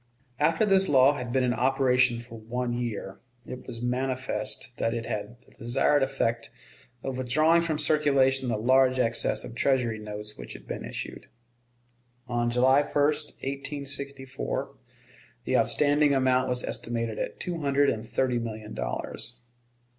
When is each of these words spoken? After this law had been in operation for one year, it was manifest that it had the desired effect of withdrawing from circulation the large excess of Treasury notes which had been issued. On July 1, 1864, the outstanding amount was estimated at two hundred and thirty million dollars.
After 0.39 0.65
this 0.65 0.89
law 0.89 1.13
had 1.13 1.31
been 1.31 1.43
in 1.43 1.53
operation 1.53 2.19
for 2.19 2.39
one 2.39 2.73
year, 2.73 3.19
it 3.45 3.67
was 3.67 3.83
manifest 3.83 4.73
that 4.77 4.95
it 4.95 5.05
had 5.05 5.39
the 5.41 5.51
desired 5.51 6.01
effect 6.01 6.49
of 7.03 7.19
withdrawing 7.19 7.61
from 7.61 7.77
circulation 7.77 8.49
the 8.49 8.57
large 8.57 8.97
excess 8.97 9.43
of 9.43 9.53
Treasury 9.53 9.99
notes 9.99 10.39
which 10.39 10.53
had 10.53 10.65
been 10.67 10.83
issued. 10.83 11.27
On 12.27 12.49
July 12.49 12.81
1, 12.81 12.91
1864, 12.95 14.75
the 15.43 15.55
outstanding 15.55 16.15
amount 16.15 16.49
was 16.49 16.63
estimated 16.63 17.19
at 17.19 17.39
two 17.39 17.59
hundred 17.59 17.91
and 17.91 18.03
thirty 18.03 18.39
million 18.39 18.73
dollars. 18.73 19.37